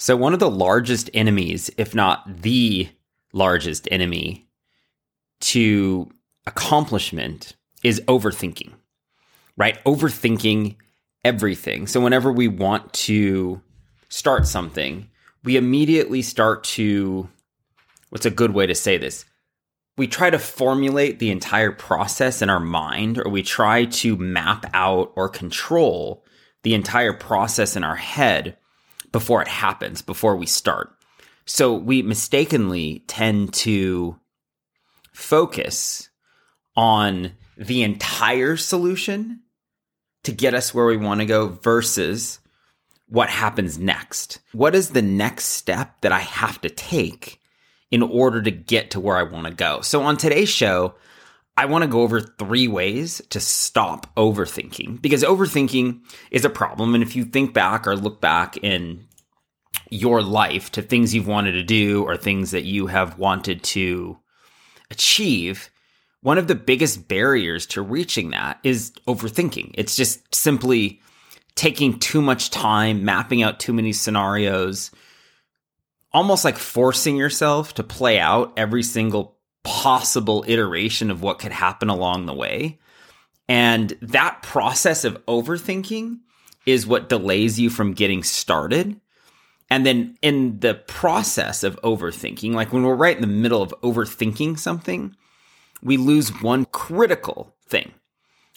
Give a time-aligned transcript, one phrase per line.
[0.00, 2.88] So, one of the largest enemies, if not the
[3.34, 4.48] largest enemy
[5.40, 6.10] to
[6.46, 8.72] accomplishment, is overthinking,
[9.58, 9.84] right?
[9.84, 10.76] Overthinking
[11.22, 11.86] everything.
[11.86, 13.60] So, whenever we want to
[14.08, 15.06] start something,
[15.44, 17.28] we immediately start to,
[18.08, 19.26] what's a good way to say this?
[19.98, 24.64] We try to formulate the entire process in our mind, or we try to map
[24.72, 26.24] out or control
[26.62, 28.56] the entire process in our head
[29.12, 30.94] before it happens, before we start.
[31.46, 34.18] So we mistakenly tend to
[35.12, 36.10] focus
[36.76, 39.40] on the entire solution
[40.24, 42.40] to get us where we want to go versus
[43.08, 44.38] what happens next.
[44.52, 47.40] What is the next step that I have to take
[47.90, 49.80] in order to get to where I want to go?
[49.80, 50.94] So on today's show,
[51.60, 56.94] I want to go over three ways to stop overthinking because overthinking is a problem.
[56.94, 59.06] And if you think back or look back in
[59.90, 64.18] your life to things you've wanted to do or things that you have wanted to
[64.90, 65.68] achieve,
[66.22, 69.72] one of the biggest barriers to reaching that is overthinking.
[69.74, 71.02] It's just simply
[71.56, 74.92] taking too much time, mapping out too many scenarios,
[76.10, 81.88] almost like forcing yourself to play out every single possible iteration of what could happen
[81.88, 82.78] along the way.
[83.48, 86.18] And that process of overthinking
[86.66, 89.00] is what delays you from getting started.
[89.68, 93.74] And then in the process of overthinking, like when we're right in the middle of
[93.82, 95.14] overthinking something,
[95.82, 97.92] we lose one critical thing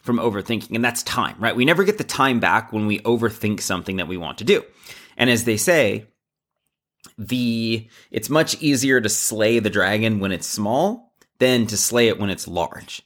[0.01, 1.55] from overthinking, and that's time, right?
[1.55, 4.63] We never get the time back when we overthink something that we want to do.
[5.15, 6.07] And as they say,
[7.17, 12.19] the it's much easier to slay the dragon when it's small than to slay it
[12.19, 13.01] when it's large.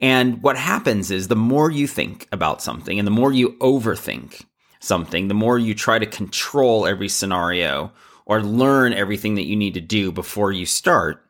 [0.00, 4.44] And what happens is the more you think about something and the more you overthink
[4.80, 7.92] something, the more you try to control every scenario
[8.24, 11.24] or learn everything that you need to do before you start,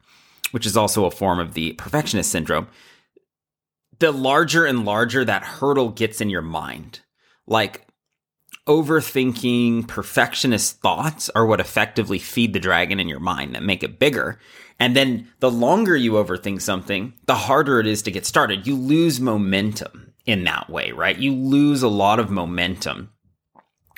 [0.53, 2.69] which is also a form of the perfectionist syndrome,
[3.99, 7.01] the larger and larger that hurdle gets in your mind.
[7.47, 7.87] Like
[8.71, 13.99] overthinking, perfectionist thoughts are what effectively feed the dragon in your mind that make it
[13.99, 14.39] bigger.
[14.79, 18.69] And then the longer you overthink something, the harder it is to get started.
[18.69, 21.19] You lose momentum in that way, right?
[21.19, 23.11] You lose a lot of momentum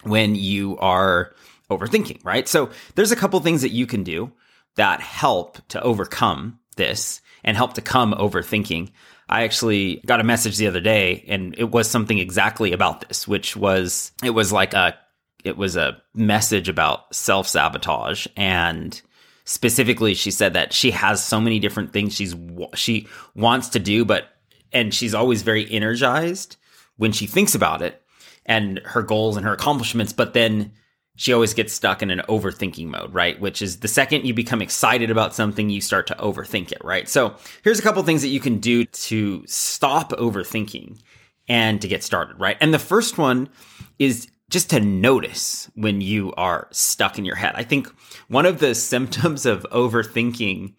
[0.05, 1.35] when you are
[1.71, 2.49] overthinking, right?
[2.49, 4.33] So there's a couple things that you can do
[4.77, 8.91] that help to overcome this and help to come overthinking.
[9.29, 13.27] I actually got a message the other day and it was something exactly about this,
[13.27, 14.97] which was, it was like a,
[15.45, 19.01] it was a message about self sabotage and
[19.45, 22.35] specifically she said that she has so many different things she's,
[22.75, 24.29] she wants to do, but,
[24.73, 26.57] and she's always very energized
[26.97, 28.03] when she thinks about it
[28.47, 30.73] and her goals and her accomplishments, but then
[31.17, 33.39] she always gets stuck in an overthinking mode, right?
[33.41, 37.09] Which is the second you become excited about something, you start to overthink it, right?
[37.09, 41.01] So here's a couple things that you can do to stop overthinking
[41.49, 42.57] and to get started, right?
[42.61, 43.51] And the first one
[43.99, 47.55] is just to notice when you are stuck in your head.
[47.57, 47.89] I think
[48.29, 50.75] one of the symptoms of overthinking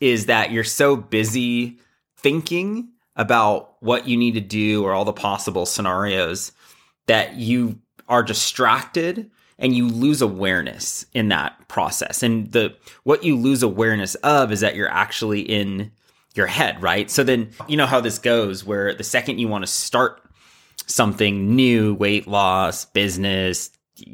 [0.00, 1.78] is that you're so busy
[2.18, 6.52] thinking about what you need to do or all the possible scenarios
[7.06, 7.78] that you
[8.08, 12.22] are distracted and you lose awareness in that process.
[12.22, 12.74] And the
[13.04, 15.92] what you lose awareness of is that you're actually in
[16.34, 17.10] your head, right?
[17.10, 20.22] So then you know how this goes where the second you want to start
[20.86, 23.70] something new, weight loss, business,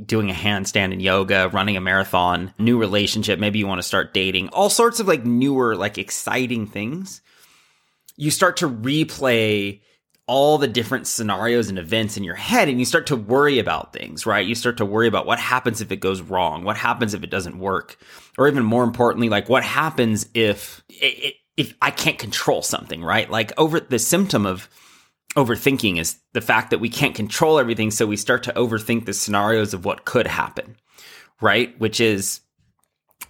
[0.07, 4.15] doing a handstand in yoga, running a marathon, new relationship, maybe you want to start
[4.15, 7.21] dating, all sorts of like newer, like exciting things.
[8.17, 9.81] You start to replay
[10.33, 13.93] all the different scenarios and events in your head and you start to worry about
[13.93, 14.47] things, right?
[14.47, 16.65] You start to worry about what happens if it goes wrong?
[16.65, 17.99] What happens if it doesn't work?
[18.39, 20.83] Or even more importantly, like what happens if
[21.59, 23.31] if I can't control something, right?
[23.31, 24.71] Like over the symptom of
[25.37, 29.13] overthinking is the fact that we can't control everything so we start to overthink the
[29.13, 30.77] scenarios of what could happen,
[31.43, 31.79] right?
[31.79, 32.41] Which is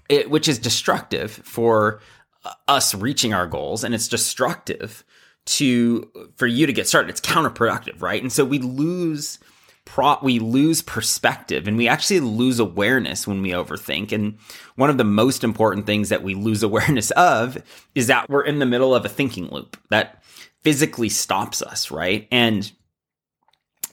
[0.08, 2.00] it, which is destructive for
[2.44, 5.02] uh, us reaching our goals and it's destructive
[5.44, 7.10] to for you to get started.
[7.10, 8.22] It's counterproductive, right?
[8.22, 9.38] And so we lose
[9.84, 14.12] pro we lose perspective and we actually lose awareness when we overthink.
[14.12, 14.38] And
[14.76, 17.62] one of the most important things that we lose awareness of
[17.94, 20.22] is that we're in the middle of a thinking loop that
[20.62, 22.28] physically stops us, right?
[22.30, 22.70] And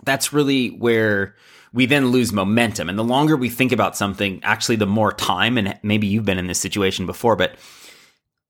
[0.03, 1.35] that's really where
[1.73, 2.89] we then lose momentum.
[2.89, 6.39] And the longer we think about something, actually, the more time, and maybe you've been
[6.39, 7.55] in this situation before, but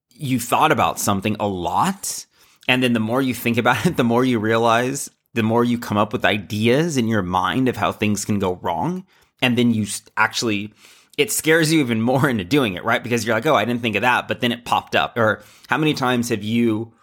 [0.09, 2.25] you thought about something a lot
[2.69, 5.77] and then the more you think about it, the more you realize, the more you
[5.77, 9.05] come up with ideas in your mind of how things can go wrong.
[9.41, 10.73] And then you actually
[11.17, 13.03] it scares you even more into doing it, right?
[13.03, 15.17] Because you're like, oh, I didn't think of that, but then it popped up.
[15.17, 16.93] Or how many times have you,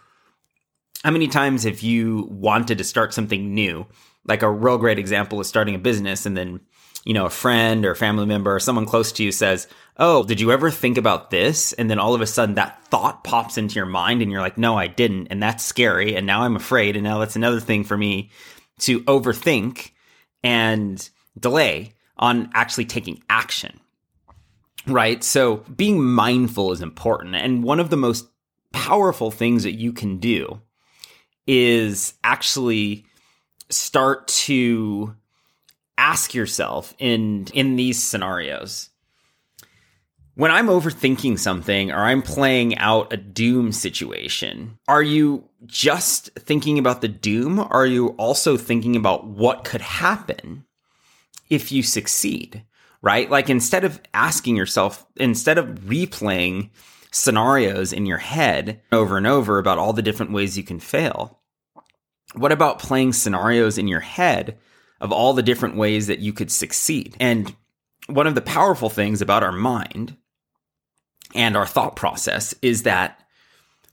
[1.03, 3.85] how many times have you wanted to start something new?
[4.25, 6.61] Like a real great example is starting a business and then,
[7.07, 10.25] you know, a friend or a family member or someone close to you says, oh,
[10.25, 11.71] did you ever think about this?
[11.71, 14.57] And then all of a sudden that thought pops into your mind and you're like,
[14.57, 15.27] no, I didn't.
[15.27, 16.17] And that's scary.
[16.17, 16.97] And now I'm afraid.
[16.97, 18.29] And now that's another thing for me
[18.79, 19.91] to overthink
[20.43, 21.09] and
[21.39, 23.79] delay on actually taking action.
[24.85, 25.23] Right.
[25.23, 27.35] So being mindful is important.
[27.35, 28.27] And one of the most
[28.73, 30.59] powerful things that you can do
[31.47, 33.05] is actually
[33.69, 35.15] start to
[35.97, 38.89] ask yourself in in these scenarios
[40.37, 46.77] when I'm overthinking something or I'm playing out a doom situation, are you just thinking
[46.77, 47.59] about the doom?
[47.59, 50.63] Are you also thinking about what could happen
[51.49, 52.63] if you succeed?
[53.01, 53.27] Right?
[53.31, 56.69] Like instead of asking yourself, instead of replaying
[57.09, 61.39] scenarios in your head over and over about all the different ways you can fail,
[62.35, 64.59] what about playing scenarios in your head
[64.99, 67.15] of all the different ways that you could succeed?
[67.19, 67.55] And
[68.07, 70.15] one of the powerful things about our mind
[71.35, 73.21] and our thought process is that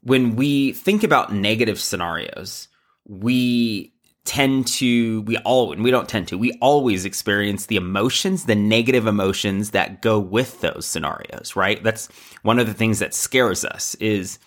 [0.03, 2.69] when we think about negative scenarios,
[3.07, 3.93] we
[4.25, 8.55] tend to, we all, and we don't tend to, we always experience the emotions, the
[8.55, 11.83] negative emotions that go with those scenarios, right?
[11.83, 12.07] That's
[12.43, 14.39] one of the things that scares us is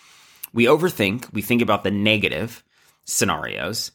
[0.53, 2.63] we overthink, we think about the negative
[3.05, 3.91] scenarios,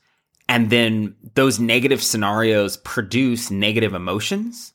[0.53, 4.73] and then those negative scenarios produce negative emotions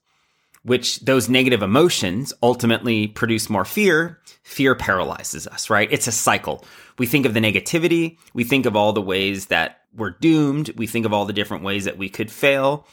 [0.68, 4.20] which those negative emotions ultimately produce more fear.
[4.44, 5.88] Fear paralyzes us, right?
[5.90, 6.66] It's a cycle.
[6.98, 8.18] We think of the negativity.
[8.34, 10.72] We think of all the ways that we're doomed.
[10.76, 12.86] We think of all the different ways that we could fail.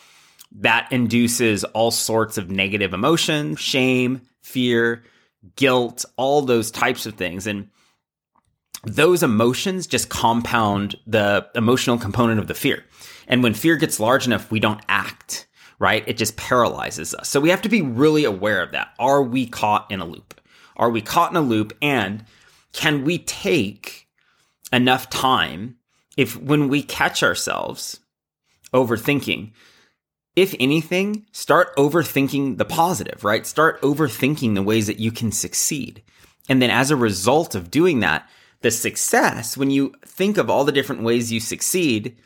[0.52, 5.02] That induces all sorts of negative emotions, shame, fear,
[5.56, 7.48] guilt, all those types of things.
[7.48, 7.70] And
[8.86, 12.84] those emotions just compound the emotional component of the fear.
[13.26, 15.46] And when fear gets large enough, we don't act
[15.78, 16.04] right?
[16.06, 17.28] It just paralyzes us.
[17.28, 18.94] So we have to be really aware of that.
[18.98, 20.40] Are we caught in a loop?
[20.76, 21.76] Are we caught in a loop?
[21.82, 22.24] And
[22.72, 24.08] can we take
[24.72, 25.76] enough time
[26.16, 28.00] if when we catch ourselves
[28.72, 29.52] overthinking,
[30.36, 33.46] if anything, start overthinking the positive, right?
[33.46, 36.02] Start overthinking the ways that you can succeed.
[36.48, 38.28] And then as a result of doing that,
[38.64, 42.16] the success, when you think of all the different ways you succeed,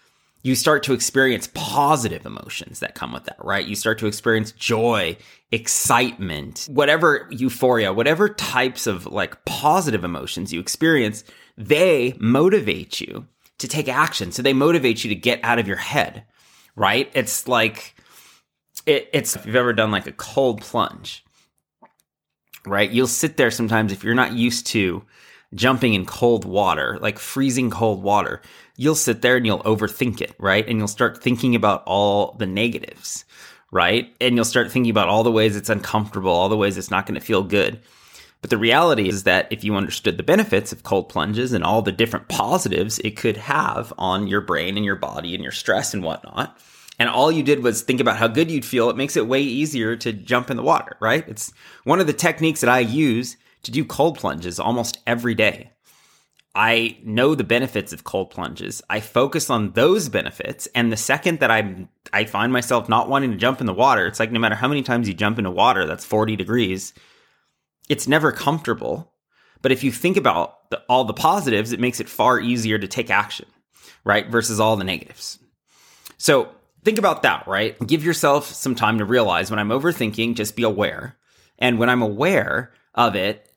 [0.44, 3.66] you start to experience positive emotions that come with that, right?
[3.66, 5.16] You start to experience joy,
[5.50, 11.24] excitement, whatever euphoria, whatever types of like positive emotions you experience,
[11.56, 13.26] they motivate you
[13.58, 14.30] to take action.
[14.30, 16.22] So they motivate you to get out of your head,
[16.76, 17.10] right?
[17.14, 17.96] It's like,
[18.86, 21.24] it, it's, if you've ever done like a cold plunge,
[22.64, 22.88] right?
[22.88, 25.02] You'll sit there sometimes if you're not used to
[25.54, 28.40] jumping in cold water, like freezing cold water,
[28.76, 30.66] you'll sit there and you'll overthink it, right?
[30.68, 33.24] And you'll start thinking about all the negatives,
[33.70, 34.14] right?
[34.20, 37.06] And you'll start thinking about all the ways it's uncomfortable, all the ways it's not
[37.06, 37.80] going to feel good.
[38.40, 41.82] But the reality is that if you understood the benefits of cold plunges and all
[41.82, 45.92] the different positives it could have on your brain and your body and your stress
[45.92, 46.56] and whatnot,
[47.00, 49.40] and all you did was think about how good you'd feel, it makes it way
[49.40, 51.26] easier to jump in the water, right?
[51.28, 51.52] It's
[51.84, 53.36] one of the techniques that I use
[53.68, 55.70] to do cold plunges almost every day.
[56.54, 58.82] I know the benefits of cold plunges.
[58.88, 60.66] I focus on those benefits.
[60.74, 64.06] And the second that I I find myself not wanting to jump in the water,
[64.06, 66.94] it's like no matter how many times you jump into water that's 40 degrees,
[67.88, 69.12] it's never comfortable.
[69.60, 72.88] But if you think about the, all the positives, it makes it far easier to
[72.88, 73.46] take action,
[74.04, 74.28] right?
[74.28, 75.38] Versus all the negatives.
[76.16, 76.48] So
[76.82, 77.78] think about that, right?
[77.86, 81.16] Give yourself some time to realize when I'm overthinking, just be aware.
[81.58, 83.47] And when I'm aware of it,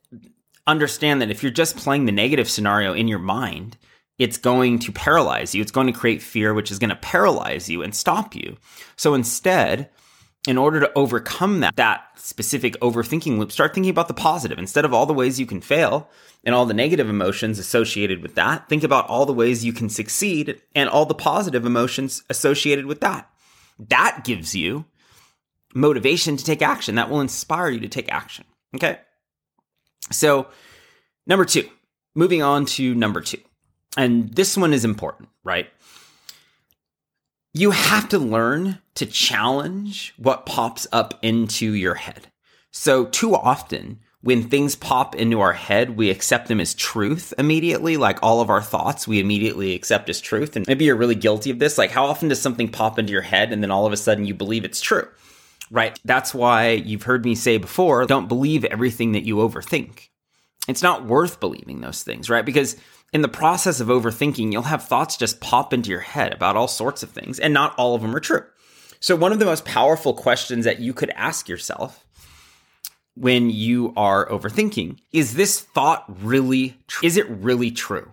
[0.66, 3.76] understand that if you're just playing the negative scenario in your mind,
[4.18, 5.62] it's going to paralyze you.
[5.62, 8.56] It's going to create fear, which is going to paralyze you and stop you.
[8.96, 9.90] So instead,
[10.46, 14.58] in order to overcome that, that specific overthinking loop, start thinking about the positive.
[14.58, 16.10] Instead of all the ways you can fail
[16.44, 19.88] and all the negative emotions associated with that, think about all the ways you can
[19.88, 23.30] succeed and all the positive emotions associated with that.
[23.78, 24.84] That gives you
[25.74, 26.96] motivation to take action.
[26.96, 28.44] That will inspire you to take action.
[28.74, 28.98] Okay.
[30.10, 30.48] So,
[31.26, 31.68] number two,
[32.14, 33.38] moving on to number two.
[33.96, 35.68] And this one is important, right?
[37.54, 42.28] You have to learn to challenge what pops up into your head.
[42.70, 47.96] So, too often, when things pop into our head, we accept them as truth immediately.
[47.96, 50.56] Like all of our thoughts, we immediately accept as truth.
[50.56, 51.76] And maybe you're really guilty of this.
[51.76, 54.24] Like, how often does something pop into your head and then all of a sudden
[54.24, 55.08] you believe it's true?
[55.72, 55.98] Right?
[56.04, 60.10] That's why you've heard me say before, don't believe everything that you overthink.
[60.68, 62.44] It's not worth believing those things, right?
[62.44, 62.76] Because
[63.12, 66.68] in the process of overthinking, you'll have thoughts just pop into your head about all
[66.68, 68.44] sorts of things, and not all of them are true.
[69.00, 72.06] So, one of the most powerful questions that you could ask yourself
[73.14, 77.06] when you are overthinking is this thought really true?
[77.06, 78.12] Is it really true?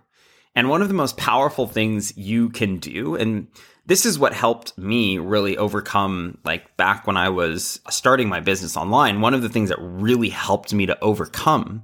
[0.59, 3.47] And one of the most powerful things you can do, and
[3.85, 8.75] this is what helped me really overcome, like back when I was starting my business
[8.75, 11.83] online, one of the things that really helped me to overcome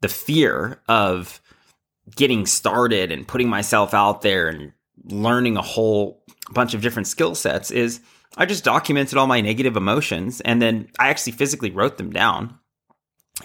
[0.00, 1.40] the fear of
[2.16, 4.72] getting started and putting myself out there and
[5.04, 8.00] learning a whole bunch of different skill sets is
[8.36, 12.58] I just documented all my negative emotions and then I actually physically wrote them down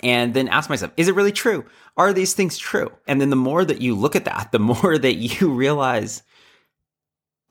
[0.04, 1.66] and then ask myself, is it really true?
[1.98, 2.92] Are these things true?
[3.08, 6.24] And then the more that you look at that, the more that you realize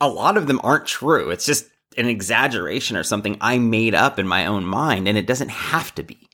[0.00, 1.30] a lot of them aren't true.
[1.30, 1.66] It's just
[1.96, 5.94] an exaggeration or something I made up in my own mind and it doesn't have
[5.96, 6.28] to be.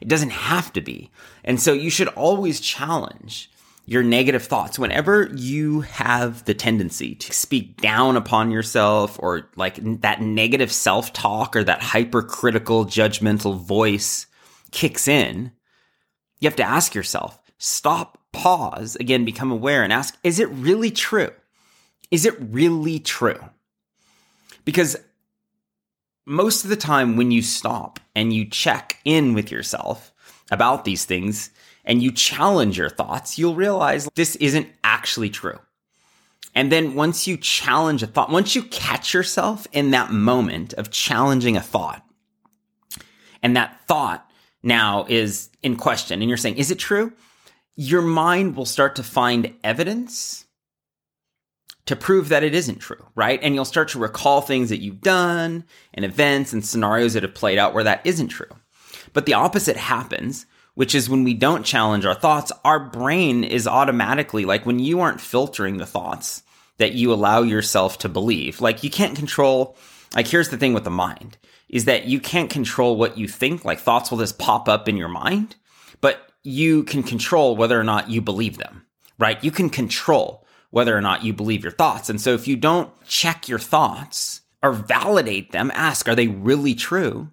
[0.00, 1.10] It doesn't have to be.
[1.44, 3.50] And so you should always challenge
[3.84, 9.78] your negative thoughts whenever you have the tendency to speak down upon yourself or like
[10.00, 14.26] that negative self talk or that hypercritical judgmental voice
[14.70, 15.52] kicks in,
[16.40, 20.90] you have to ask yourself, stop, pause, again, become aware and ask, is it really
[20.90, 21.30] true?
[22.10, 23.38] Is it really true?
[24.64, 24.96] Because
[26.26, 30.12] most of the time when you stop and you check in with yourself
[30.50, 31.50] about these things
[31.84, 35.58] and you challenge your thoughts, you'll realize this isn't actually true.
[36.54, 40.90] And then once you challenge a thought, once you catch yourself in that moment of
[40.90, 42.04] challenging a thought,
[43.42, 44.29] and that thought
[44.62, 47.12] now is in question, and you're saying, is it true?
[47.76, 50.44] Your mind will start to find evidence
[51.86, 53.40] to prove that it isn't true, right?
[53.42, 55.64] And you'll start to recall things that you've done
[55.94, 58.50] and events and scenarios that have played out where that isn't true.
[59.12, 63.66] But the opposite happens, which is when we don't challenge our thoughts, our brain is
[63.66, 66.42] automatically like when you aren't filtering the thoughts
[66.78, 68.60] that you allow yourself to believe.
[68.60, 69.76] Like you can't control,
[70.14, 71.38] like here's the thing with the mind
[71.68, 73.64] is that you can't control what you think.
[73.64, 75.56] Like thoughts will just pop up in your mind,
[76.00, 78.86] but you can control whether or not you believe them,
[79.18, 79.42] right?
[79.44, 82.10] You can control whether or not you believe your thoughts.
[82.10, 86.74] And so if you don't check your thoughts or validate them, ask, are they really
[86.74, 87.30] true?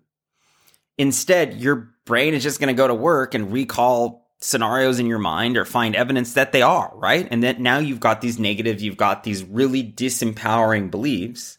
[0.97, 5.19] Instead, your brain is just going to go to work and recall scenarios in your
[5.19, 7.27] mind or find evidence that they are, right?
[7.29, 11.57] And then now you've got these negative, you've got these really disempowering beliefs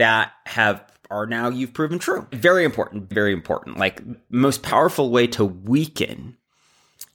[0.00, 2.26] that have are now you've proven true.
[2.32, 3.78] Very important, very important.
[3.78, 6.36] Like most powerful way to weaken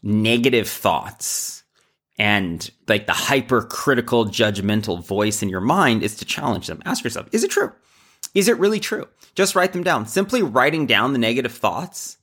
[0.04, 1.63] negative thoughts
[2.18, 6.82] and like the hypercritical judgmental voice in your mind is to challenge them.
[6.86, 7.72] Ask yourself, is it true?
[8.34, 9.08] Is it really true?
[9.34, 10.06] Just write them down.
[10.06, 12.18] Simply writing down the negative thoughts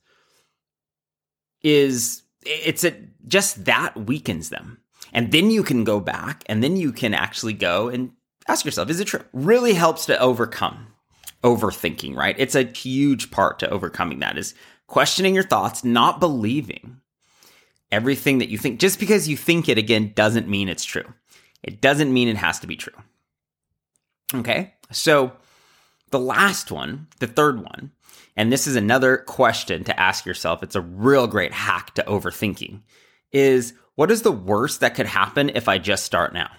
[1.61, 2.93] is it's a
[3.27, 4.79] just that weakens them.
[5.11, 8.11] And then you can go back and then you can actually go and
[8.47, 9.23] ask yourself, is it true?
[9.33, 10.87] Really helps to overcome
[11.43, 12.35] overthinking, right?
[12.37, 14.55] It's a huge part to overcoming that is
[14.87, 17.01] questioning your thoughts, not believing
[17.91, 18.79] everything that you think.
[18.79, 21.13] Just because you think it again doesn't mean it's true.
[21.61, 22.93] It doesn't mean it has to be true.
[24.33, 24.73] Okay.
[24.91, 25.33] So
[26.11, 27.91] the last one, the third one,
[28.35, 30.63] and this is another question to ask yourself.
[30.63, 32.81] It's a real great hack to overthinking
[33.31, 36.49] is what is the worst that could happen if I just start now?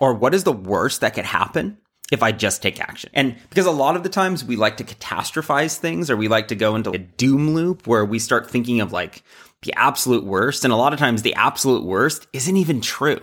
[0.00, 1.78] Or what is the worst that could happen
[2.10, 3.10] if I just take action.
[3.14, 6.48] And because a lot of the times we like to catastrophize things or we like
[6.48, 9.22] to go into a doom loop where we start thinking of like
[9.62, 10.64] the absolute worst.
[10.64, 13.20] And a lot of times the absolute worst isn't even true.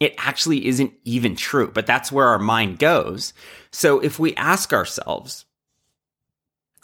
[0.00, 3.34] It actually isn't even true, but that's where our mind goes.
[3.70, 5.44] So if we ask ourselves,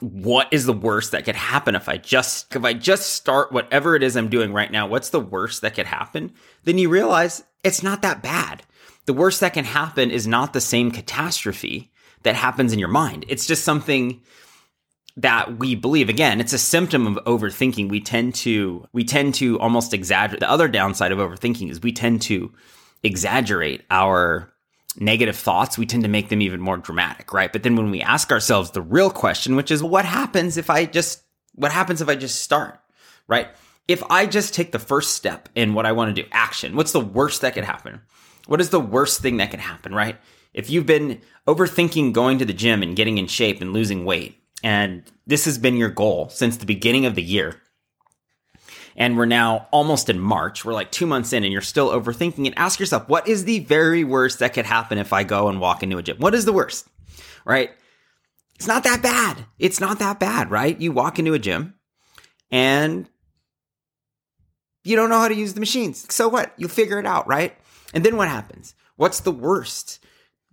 [0.01, 3.97] what is the worst that could happen if I just if I just start whatever
[3.97, 4.87] it is I'm doing right now?
[4.87, 6.33] What's the worst that could happen?
[6.63, 8.63] Then you realize it's not that bad
[9.09, 11.91] the worst that can happen is not the same catastrophe
[12.25, 13.25] that happens in your mind.
[13.27, 14.21] It's just something
[15.17, 16.11] that we believe.
[16.11, 17.89] Again it's a symptom of overthinking.
[17.89, 20.41] We tend to we tend to almost exaggerate.
[20.41, 22.53] The other downside of overthinking is we tend to
[23.03, 24.53] exaggerate our
[24.99, 25.79] negative thoughts.
[25.79, 27.51] We tend to make them even more dramatic right?
[27.51, 30.85] But then when we ask ourselves the real question which is what happens if i
[30.85, 31.23] just
[31.55, 32.79] what happens if i just start
[33.27, 33.49] right?
[33.89, 36.93] If i just take the first step in what i want to do action what's
[36.93, 38.03] the worst that could happen
[38.49, 40.17] what is the worst thing that can happen, right?
[40.55, 44.43] If you've been overthinking going to the gym and getting in shape and losing weight,
[44.63, 47.61] and this has been your goal since the beginning of the year,
[48.97, 52.47] and we're now almost in March, we're like two months in, and you're still overthinking
[52.47, 55.61] it, ask yourself, what is the very worst that could happen if I go and
[55.61, 56.17] walk into a gym?
[56.17, 56.89] What is the worst,
[57.45, 57.71] right?
[58.55, 59.45] It's not that bad.
[59.59, 60.81] It's not that bad, right?
[60.81, 61.75] You walk into a gym
[62.51, 63.07] and
[64.85, 66.13] you don't know how to use the machines.
[66.13, 66.55] So what?
[66.57, 67.55] You'll figure it out, right?
[67.95, 68.75] And then what happens?
[68.97, 70.05] What's the worst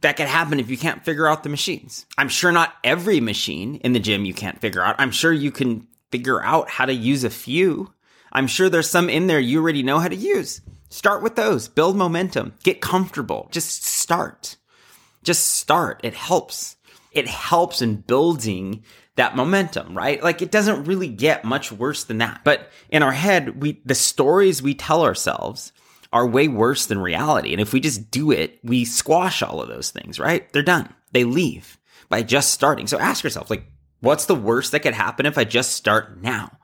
[0.01, 2.05] that could happen if you can't figure out the machines?
[2.17, 4.95] I'm sure not every machine in the gym you can't figure out.
[4.99, 7.93] I'm sure you can figure out how to use a few.
[8.31, 10.61] I'm sure there's some in there you already know how to use.
[10.89, 13.49] Start with those, build momentum, get comfortable.
[13.51, 14.55] Just start.
[15.23, 15.99] Just start.
[16.03, 16.77] It helps.
[17.11, 18.83] It helps in building
[19.15, 20.21] that momentum, right?
[20.21, 22.41] Like it doesn't really get much worse than that.
[22.43, 25.71] But in our head, we, the stories we tell ourselves
[26.15, 27.51] are way worse than reality.
[27.51, 30.51] And if we just do it, we squash all of those things, right?
[30.53, 30.87] They're done.
[31.11, 32.87] They leave by just starting.
[32.87, 33.65] So ask yourself, like,
[33.99, 36.57] what's the worst that could happen if I just start now?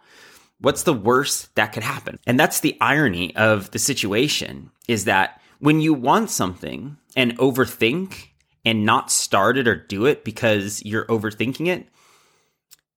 [0.59, 2.17] What's the worst that could happen?
[2.25, 8.29] And that's the irony of the situation is that when you want something and overthink
[8.63, 11.89] and not start it or do it because you're overthinking it,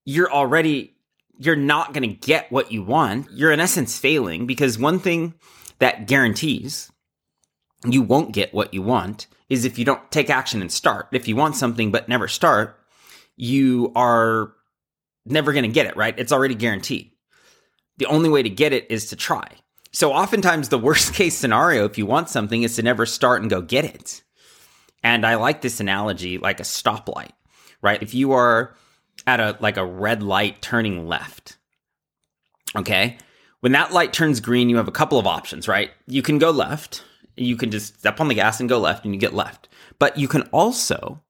[0.05, 0.93] you're already
[1.37, 3.27] you're not going to get what you want.
[3.33, 5.35] You're in essence failing because one thing
[5.79, 6.91] that guarantees
[7.85, 11.09] you won't get what you want is if you don't take action and start.
[11.13, 12.79] If you want something but never start,
[13.37, 14.53] you are
[15.27, 16.19] never going to get it, right?
[16.19, 17.11] It's already guaranteed.
[17.99, 19.49] The only way to get it is to try.
[19.93, 23.51] So oftentimes the worst case scenario if you want something is to never start and
[23.51, 24.23] go get it.
[25.03, 27.33] And I like this analogy like a stoplight,
[27.83, 28.03] right?
[28.03, 28.75] If you are
[29.27, 31.59] at a like a red light turning left.
[32.77, 33.19] Okay?
[33.65, 35.91] When that light turns green, you have a couple of options, right?
[36.07, 37.03] You can go left.
[37.35, 39.71] You can just step on the gas and go left and you get left.
[39.99, 41.23] But you can also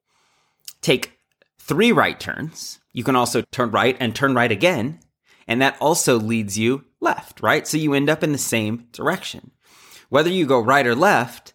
[0.81, 1.13] take
[1.61, 2.81] three right turns.
[2.93, 4.99] You can also turn right and turn right again.
[5.47, 7.69] And that also leads you left, right?
[7.69, 9.53] So you end up in the same direction.
[10.09, 11.55] Whether you go right or left,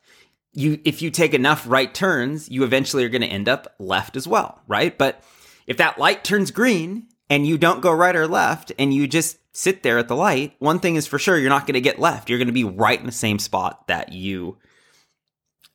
[0.54, 4.16] you if you take enough right turns, you eventually are going to end up left
[4.16, 4.98] as well, right?
[4.98, 5.26] But
[5.68, 9.38] if that light turns green and you don't go right or left and you just
[9.60, 12.00] sit there at the light, one thing is for sure, you're not going to get
[12.00, 12.30] left.
[12.30, 14.58] You're going to be right in the same spot that you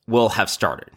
[0.07, 0.89] will have started.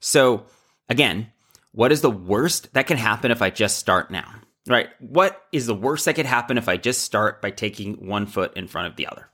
[0.00, 0.46] So
[0.88, 1.30] again,
[1.70, 4.28] what is the worst that can happen if I just start now?
[4.66, 4.88] Right?
[4.98, 8.56] What is the worst that could happen if I just start by taking one foot
[8.56, 9.28] in front of the other?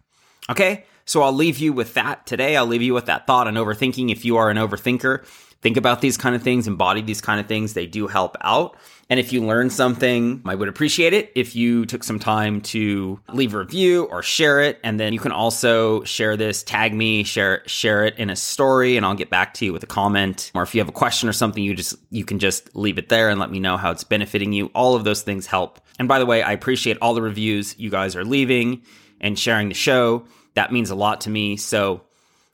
[0.50, 0.84] Okay?
[1.06, 2.56] So I'll leave you with that today.
[2.56, 4.12] I'll leave you with that thought on overthinking.
[4.12, 5.24] If you are an overthinker,
[5.60, 7.74] think about these kind of things, embody these kind of things.
[7.74, 8.76] They do help out.
[9.10, 13.18] And if you learned something, I would appreciate it if you took some time to
[13.32, 14.78] leave a review or share it.
[14.84, 18.98] And then you can also share this, tag me, share share it in a story,
[18.98, 20.52] and I'll get back to you with a comment.
[20.54, 23.08] Or if you have a question or something, you just you can just leave it
[23.08, 24.70] there and let me know how it's benefiting you.
[24.74, 25.80] All of those things help.
[25.98, 28.82] And by the way, I appreciate all the reviews you guys are leaving
[29.22, 30.26] and sharing the show.
[30.52, 31.56] That means a lot to me.
[31.56, 32.02] So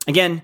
[0.06, 0.42] again,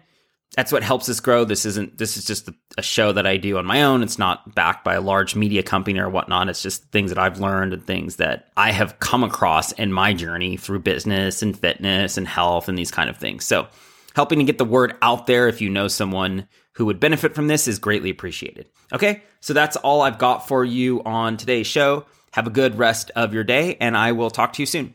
[0.56, 1.44] that's what helps us grow.
[1.44, 4.02] This isn't, this is just a show that I do on my own.
[4.02, 6.48] It's not backed by a large media company or whatnot.
[6.48, 10.12] It's just things that I've learned and things that I have come across in my
[10.12, 13.44] journey through business and fitness and health and these kind of things.
[13.44, 13.68] So
[14.16, 17.46] helping to get the word out there if you know someone who would benefit from
[17.46, 18.68] this is greatly appreciated.
[18.92, 19.22] Okay.
[19.40, 22.06] So that's all I've got for you on today's show.
[22.32, 24.94] Have a good rest of your day and I will talk to you soon.